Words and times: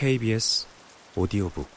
KBS 0.00 0.66
오디오북 1.14 1.68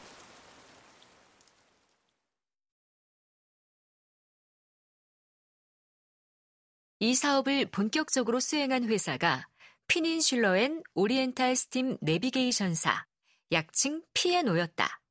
이 7.00 7.14
사업을 7.14 7.66
본격적으로 7.66 8.40
수행한 8.40 8.84
회사가 8.84 9.46
Peninsular 9.88 10.56
and 10.56 10.82
Oriental 10.94 11.54
Steam 11.54 11.98
Navigation사, 12.00 13.04
약칭 13.52 14.02
P&O였다. 14.14 15.02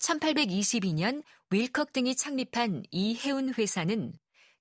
1822년 0.00 1.22
윌컥 1.50 1.92
등이 1.92 2.16
창립한 2.16 2.82
이 2.90 3.14
해운 3.14 3.54
회사는 3.54 4.12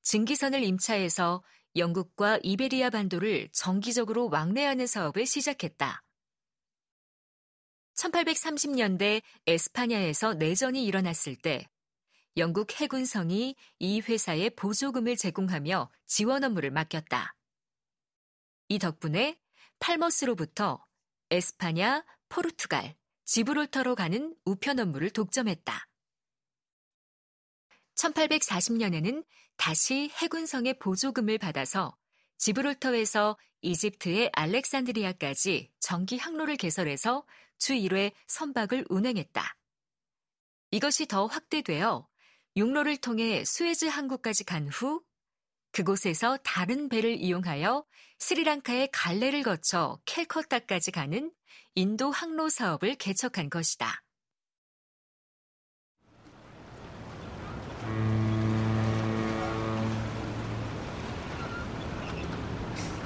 증기선을 0.03 0.61
임차해서 0.61 1.43
영국과 1.75 2.39
이베리아 2.43 2.91
반도를 2.91 3.49
정기적으로 3.53 4.29
왕래하는 4.29 4.85
사업을 4.85 5.25
시작했다. 5.25 6.03
1830년대 7.99 9.21
에스파냐에서 9.45 10.33
내전이 10.35 10.85
일어났을 10.85 11.35
때 11.35 11.67
영국 12.37 12.79
해군성이 12.79 13.55
이 13.79 13.99
회사에 13.99 14.49
보조금을 14.51 15.17
제공하며 15.17 15.91
지원 16.05 16.43
업무를 16.45 16.71
맡겼다. 16.71 17.35
이 18.69 18.79
덕분에 18.79 19.37
팔머스로부터 19.79 20.85
에스파냐, 21.31 22.05
포르투갈, 22.29 22.95
지브롤터로 23.25 23.95
가는 23.95 24.35
우편 24.45 24.79
업무를 24.79 25.09
독점했다. 25.09 25.87
1840년에는 27.95 29.25
다시 29.57 30.09
해군성의 30.21 30.79
보조금을 30.79 31.37
받아서 31.37 31.97
지브롤터에서 32.39 33.37
이집트의 33.61 34.31
알렉산드리아까지 34.33 35.71
전기 35.79 36.17
항로를 36.17 36.55
개설해서 36.55 37.25
주 37.57 37.73
1회 37.73 38.13
선박을 38.27 38.85
운행했다. 38.89 39.57
이것이 40.71 41.05
더 41.05 41.25
확대되어 41.27 42.07
육로를 42.55 42.97
통해 42.97 43.43
수에즈 43.45 43.85
항구까지 43.85 44.45
간 44.45 44.67
후 44.69 45.03
그곳에서 45.71 46.37
다른 46.37 46.89
배를 46.89 47.17
이용하여 47.17 47.85
스리랑카의 48.17 48.89
갈레를 48.91 49.43
거쳐 49.43 49.99
캘커타까지 50.05 50.91
가는 50.91 51.31
인도 51.75 52.09
항로 52.09 52.49
사업을 52.49 52.95
개척한 52.95 53.49
것이다. 53.49 54.01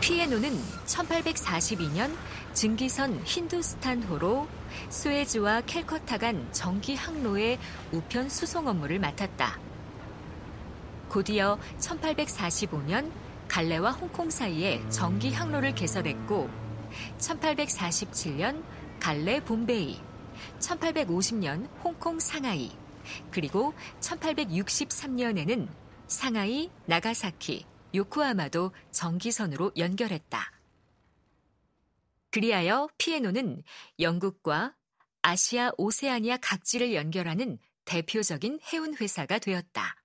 피에노는 0.03 0.51
1842년 0.85 2.13
증기선 2.51 3.23
힌두스탄호로 3.23 4.49
스웨즈와 4.89 5.61
캘커타 5.61 6.17
간 6.17 6.45
전기 6.51 6.93
항로의 6.93 7.57
우편 7.93 8.27
수송 8.27 8.67
업무를 8.67 8.99
맡았다. 8.99 9.57
곧이어 11.07 11.57
1845년 11.79 13.13
갈래와 13.47 13.91
홍콩 13.91 14.29
사이에 14.29 14.83
전기 14.89 15.31
항로를 15.31 15.73
개설했고 15.73 16.49
1847년 17.19 18.61
갈래 18.99 19.39
봄베이, 19.39 20.01
1850년 20.59 21.69
홍콩 21.81 22.19
상하이, 22.19 22.71
그리고 23.31 23.73
1863년에는 24.01 25.69
상하이, 26.07 26.69
나가사키, 26.87 27.65
요코하마도 27.93 28.73
전기선으로 28.91 29.71
연결했다. 29.77 30.51
그리하여 32.31 32.89
피에노는 32.97 33.63
영국과 33.99 34.75
아시아 35.21 35.71
오세아니아 35.77 36.37
각지를 36.37 36.93
연결하는 36.93 37.59
대표적인 37.85 38.59
해운 38.71 38.95
회사가 38.95 39.39
되었다. 39.39 40.03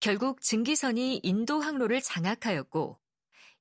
결국 0.00 0.42
증기선이 0.42 1.20
인도 1.22 1.60
항로를 1.60 2.02
장악하였고 2.02 3.00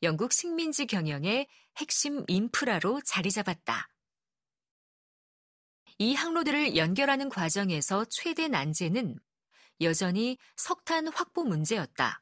영국 0.02 0.34
식민지 0.34 0.88
경영의 0.88 1.48
핵심 1.78 2.26
인프라로 2.28 3.00
자리 3.06 3.32
잡았다. 3.32 3.90
이 6.00 6.16
항로들을 6.16 6.76
연결하는 6.76 7.30
과정에서 7.30 8.06
최대 8.10 8.48
난제는 8.48 9.20
여전히 9.82 10.38
석탄 10.56 11.08
확보 11.08 11.44
문제였다. 11.44 12.22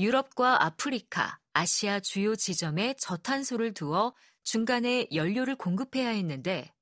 유럽과 0.00 0.64
아프리카, 0.64 1.40
아시아 1.52 2.00
주요 2.00 2.36
지점에 2.36 2.94
저탄소를 3.00 3.74
두어 3.74 4.14
중간에 4.44 5.06
연료를 5.12 5.56
공급해야 5.56 6.10
했는데 6.10 6.72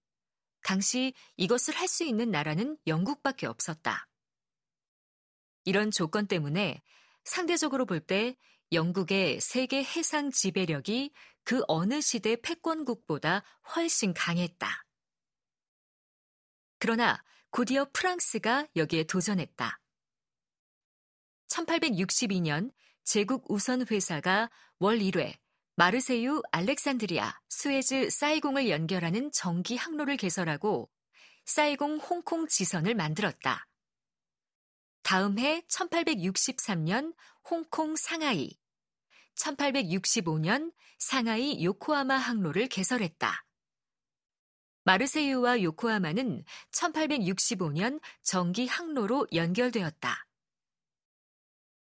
당시 0.62 1.14
이것을 1.36 1.74
할 1.76 1.88
수 1.88 2.04
있는 2.04 2.30
나라는 2.30 2.76
영국밖에 2.86 3.46
없었다. 3.46 4.08
이런 5.64 5.90
조건 5.90 6.26
때문에 6.26 6.82
상대적으로 7.24 7.86
볼 7.86 8.00
때 8.06 8.36
영국의 8.72 9.40
세계 9.40 9.82
해상 9.82 10.30
지배력이 10.30 11.12
그 11.44 11.62
어느 11.68 12.00
시대 12.00 12.36
패권국보다 12.36 13.44
훨씬 13.74 14.12
강했다. 14.12 14.84
그러나 16.78 17.22
곧이어 17.56 17.86
프랑스가 17.90 18.66
여기에 18.76 19.04
도전했다. 19.04 19.80
1862년 21.48 22.70
제국 23.02 23.46
우선 23.50 23.86
회사가 23.90 24.50
월 24.78 24.98
1회 24.98 25.38
마르세유 25.76 26.42
알렉산드리아 26.52 27.40
스웨즈 27.48 28.10
사이공을 28.10 28.68
연결하는 28.68 29.32
전기 29.32 29.74
항로를 29.74 30.18
개설하고 30.18 30.90
사이공 31.46 31.96
홍콩 31.96 32.46
지선을 32.46 32.94
만들었다. 32.94 33.66
다음 35.02 35.38
해 35.38 35.62
1863년 35.62 37.14
홍콩 37.48 37.96
상하이, 37.96 38.50
1865년 39.34 40.74
상하이 40.98 41.64
요코하마 41.64 42.16
항로를 42.16 42.68
개설했다. 42.68 43.45
마르세유와 44.86 45.62
요코하마는 45.62 46.44
1865년 46.70 48.00
전기 48.22 48.68
항로로 48.68 49.26
연결되었다. 49.34 50.26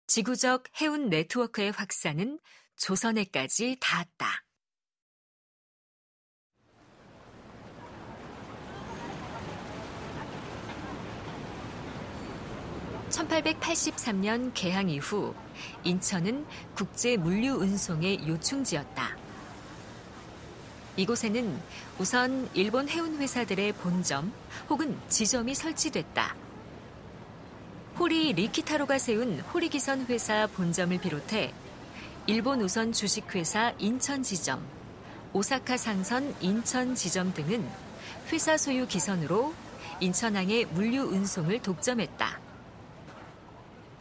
지구적 0.07 0.63
해운 0.81 1.09
네트워크의 1.09 1.71
확산은 1.71 2.39
조선해까지 2.77 3.77
닿았다. 3.79 4.43
(1883년) 13.11 14.51
개항 14.55 14.89
이후 14.89 15.35
인천은 15.83 16.43
국제 16.73 17.17
물류 17.17 17.53
운송의 17.53 18.27
요충지였다. 18.27 19.18
이곳에는 20.99 21.57
우선 21.97 22.49
일본 22.53 22.89
해운 22.89 23.17
회사들의 23.19 23.71
본점 23.73 24.33
혹은 24.69 24.99
지점이 25.07 25.55
설치됐다. 25.55 26.35
호리 27.97 28.33
리키타로가 28.33 28.97
세운 28.97 29.39
호리기선 29.39 30.07
회사 30.07 30.45
본점을 30.47 30.99
비롯해 30.99 31.53
일본 32.27 32.61
우선 32.61 32.91
주식회사 32.91 33.75
인천 33.79 34.23
지점, 34.23 34.61
오사카 35.31 35.77
상선 35.77 36.35
인천 36.41 36.95
지점 36.95 37.33
등은 37.33 37.65
회사 38.33 38.57
소유 38.57 38.85
기선으로 38.85 39.53
인천항의 40.01 40.65
물류 40.65 41.03
운송을 41.03 41.61
독점했다. 41.61 42.41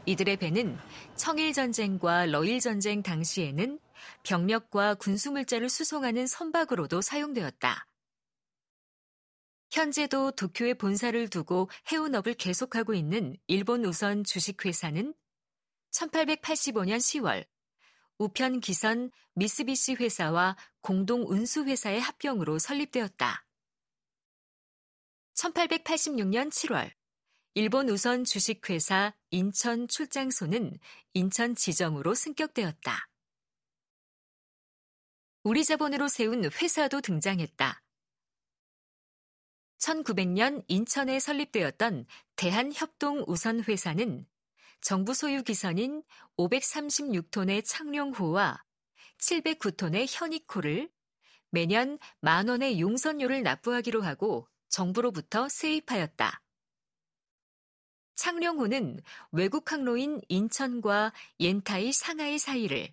이들의 0.05 0.37
배는 0.38 0.76
청일전쟁과 1.14 2.26
러일전쟁 2.26 3.05
당시에는 3.05 3.78
병력과 4.23 4.95
군수물자를 4.95 5.69
수송하는 5.69 6.27
선박으로도 6.27 7.00
사용되었다. 7.00 7.87
현재도 9.71 10.33
도쿄에 10.33 10.75
본사를 10.75 11.29
두고 11.29 11.69
해운업을 11.93 12.35
계속하고 12.35 12.95
있는 12.95 13.37
일본 13.47 13.85
우선 13.85 14.25
주식회사는 14.25 15.15
1885년 15.91 16.97
10월 16.97 17.47
우편 18.19 18.61
기선 18.61 19.11
미쓰비시 19.35 19.95
회사와 19.95 20.56
공동 20.81 21.23
운수회사의 21.29 22.00
합병으로 22.00 22.59
설립되었다. 22.59 23.45
1886년 25.35 26.50
7월 26.50 26.91
일본 27.55 27.89
우선 27.89 28.25
주식회사 28.25 29.15
인천 29.31 29.87
출장소는 29.87 30.79
인천 31.15 31.55
지점으로 31.55 32.15
승격되었다. 32.15 33.07
우리 35.44 35.64
자본으로 35.64 36.08
세운 36.08 36.44
회사도 36.44 37.00
등장했다. 37.00 37.82
1900년 39.79 40.64
인천에 40.67 41.20
설립되었던 41.20 42.06
대한협동우선회사는 42.37 44.26
정부 44.81 45.14
소유 45.14 45.43
기선인 45.43 46.02
536톤의 46.37 47.64
창룡호와 47.64 48.64
709톤의 49.19 50.06
현익호를 50.08 50.90
매년 51.50 51.99
만 52.20 52.49
원의 52.49 52.81
용선료를 52.81 53.43
납부하기로 53.43 54.02
하고 54.02 54.49
정부로부터 54.69 55.49
세입하였다. 55.49 56.43
창룡호는 58.17 59.00
외국 59.31 59.70
항로인 59.70 60.20
인천과 60.29 61.12
옌타이 61.38 61.93
상하이 61.93 62.38
사이를, 62.38 62.93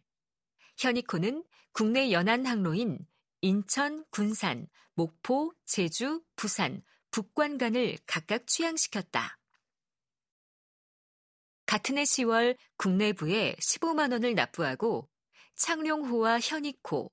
현익호는 0.78 1.44
국내 1.78 2.14
연안 2.14 2.46
항로인 2.46 3.06
인천, 3.42 4.06
군산, 4.10 4.70
목포, 4.94 5.54
제주, 5.66 6.24
부산, 6.38 6.82
북관간을 7.12 7.98
각각 8.08 8.48
취향시켰다. 8.48 9.38
같은 11.66 11.98
해 11.98 12.04
10월 12.04 12.56
국내부에 12.78 13.58
15만 13.60 14.14
원을 14.14 14.36
납부하고 14.36 15.10
창룡호와 15.56 16.40
현익호, 16.40 17.12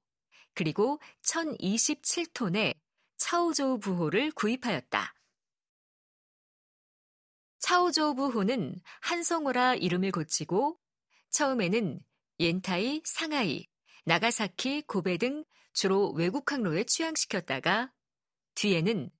그리고 0.54 1.00
1027톤의 1.22 2.78
차오조우 3.16 3.80
부호를 3.80 4.30
구입하였다. 4.30 5.12
차오조우 7.58 8.14
부호는 8.14 8.80
한성호라 9.00 9.74
이름을 9.74 10.12
고치고 10.12 10.78
처음에는 11.30 11.98
옌타이, 12.38 13.02
상하이, 13.04 13.71
나가사키, 14.04 14.82
고베 14.82 15.16
등 15.18 15.44
주로 15.72 16.10
외국 16.12 16.52
항로에 16.52 16.84
취향시켰다가 16.84 17.92
뒤에는 18.54 19.10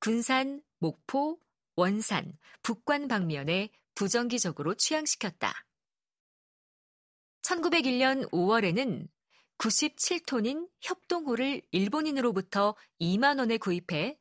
군산, 0.00 0.62
목포, 0.78 1.38
원산, 1.74 2.38
북관 2.62 3.08
방면에 3.08 3.70
부정기적으로 3.94 4.74
취향시켰다. 4.74 5.66
1901년 7.42 8.30
5월에는 8.30 9.08
97톤인 9.58 10.68
협동호를 10.80 11.62
일본인으로부터 11.72 12.76
2만 13.00 13.38
원에 13.38 13.58
구입해 13.58 14.18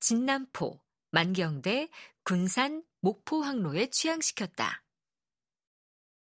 진남포, 0.00 0.80
만경대, 1.10 1.88
군산, 2.24 2.82
목포 3.00 3.42
항로에 3.42 3.88
취향시켰다. 3.90 4.83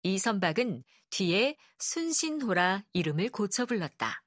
이 0.06 0.20
선박은 0.20 0.84
뒤에 1.10 1.58
순신호라 1.80 2.86
이름을 2.94 3.30
고쳐 3.30 3.66
불렀다. 3.66 4.22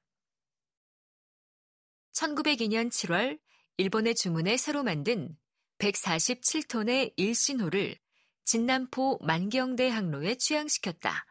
1902년 2.11 2.89
7월 2.89 3.39
일본의 3.77 4.15
주문에 4.15 4.57
새로 4.57 4.83
만든 4.83 5.37
147톤의 5.77 7.13
일신호를 7.15 7.97
진남포 8.43 9.19
만경대 9.21 9.87
항로에 9.87 10.35
취향시켰다. 10.35 11.25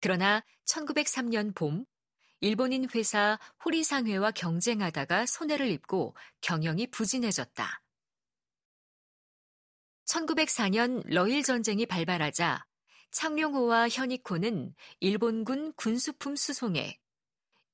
그러나 0.00 0.44
1903년 0.66 1.54
봄 1.54 1.84
일본인 2.40 2.88
회사 2.92 3.38
호리상회와 3.64 4.32
경쟁하다가 4.32 5.26
손해를 5.26 5.68
입고 5.68 6.16
경영이 6.40 6.88
부진해졌다. 6.88 7.83
1904년 10.06 11.02
러일 11.06 11.42
전쟁이 11.42 11.86
발발하자 11.86 12.64
창룡호와 13.12 13.88
현익호는 13.88 14.74
일본군 15.00 15.72
군수품 15.74 16.36
수송에, 16.36 16.98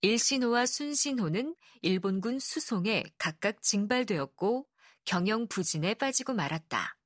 일신호와 0.02 0.66
순신호는 0.66 1.56
일본군 1.82 2.38
수송에 2.38 3.04
각각 3.18 3.62
징발되었고 3.62 4.66
경영 5.04 5.48
부진에 5.48 5.94
빠지고 5.94 6.34
말았다. 6.34 6.96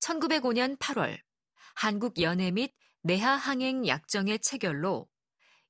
1905년 0.00 0.78
8월 0.78 1.18
한국 1.74 2.20
연해 2.20 2.50
및 2.50 2.74
내하 3.02 3.34
항행 3.34 3.86
약정의 3.86 4.40
체결로 4.40 5.08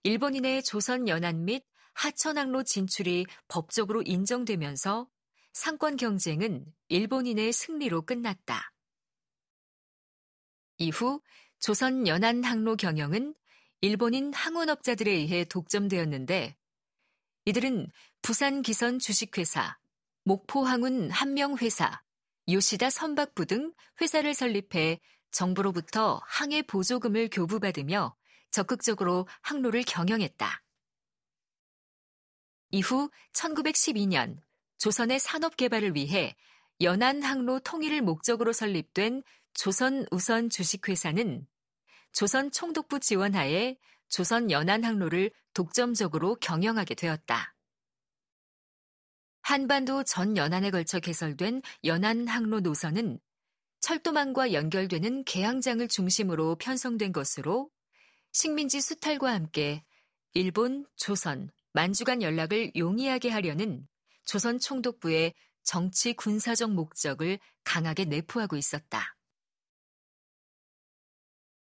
일본인의 0.02 0.62
조선 0.64 1.08
연안 1.08 1.44
및 1.44 1.64
하천항로 1.94 2.64
진출이 2.64 3.26
법적으로 3.48 4.02
인정되면서 4.02 5.08
상권 5.52 5.96
경쟁은 5.96 6.64
일본인의 6.88 7.52
승리로 7.52 8.02
끝났다. 8.02 8.72
이후 10.78 11.20
조선 11.58 12.06
연안 12.06 12.44
항로 12.44 12.76
경영은 12.76 13.34
일본인 13.82 14.32
항원업자들에 14.32 15.10
의해 15.10 15.44
독점되었는데 15.44 16.56
이들은 17.46 17.90
부산 18.22 18.62
기선 18.62 18.98
주식회사, 18.98 19.78
목포 20.24 20.64
항운 20.64 21.10
한명회사, 21.10 22.02
요시다 22.48 22.90
선박부 22.90 23.46
등 23.46 23.72
회사를 24.00 24.34
설립해 24.34 25.00
정부로부터 25.30 26.20
항해 26.26 26.62
보조금을 26.62 27.28
교부받으며 27.30 28.16
적극적으로 28.50 29.28
항로를 29.42 29.82
경영했다. 29.84 30.62
이후 32.72 33.10
1912년 33.32 34.40
조선의 34.80 35.20
산업 35.20 35.56
개발을 35.58 35.94
위해 35.94 36.34
연안 36.80 37.22
항로 37.22 37.60
통일을 37.60 38.00
목적으로 38.00 38.54
설립된 38.54 39.22
조선 39.52 40.06
우선 40.10 40.48
주식회사는 40.48 41.46
조선 42.12 42.50
총독부 42.50 42.98
지원하에 42.98 43.76
조선 44.08 44.50
연안 44.50 44.82
항로를 44.84 45.32
독점적으로 45.52 46.36
경영하게 46.36 46.94
되었다. 46.94 47.54
한반도 49.42 50.02
전 50.04 50.38
연안에 50.38 50.70
걸쳐 50.70 50.98
개설된 50.98 51.60
연안 51.84 52.26
항로 52.26 52.60
노선은 52.60 53.20
철도망과 53.80 54.54
연결되는 54.54 55.24
개항장을 55.24 55.86
중심으로 55.88 56.56
편성된 56.56 57.12
것으로 57.12 57.70
식민지 58.32 58.80
수탈과 58.80 59.30
함께 59.30 59.84
일본, 60.32 60.86
조선, 60.96 61.50
만주 61.74 62.04
간 62.04 62.22
연락을 62.22 62.72
용이하게 62.76 63.28
하려는 63.28 63.86
조선 64.30 64.60
총독부의 64.60 65.34
정치 65.64 66.12
군사적 66.12 66.70
목적을 66.70 67.40
강하게 67.64 68.04
내포하고 68.04 68.56
있었다. 68.56 69.16